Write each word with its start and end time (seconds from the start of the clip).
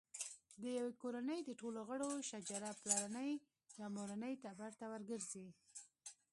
د 0.61 0.63
یوې 0.77 0.93
کورنۍ 1.01 1.39
د 1.45 1.49
ټولو 1.59 1.79
غړو 1.89 2.09
شجره 2.29 2.71
پلرني 2.81 3.31
یا 3.79 3.87
مورني 3.95 4.33
ټبر 4.43 4.71
ته 4.79 4.85
ورګرځي. 4.93 5.47